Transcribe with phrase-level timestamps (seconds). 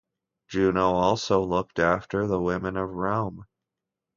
[0.47, 3.45] Juno also looked after the women of Rome.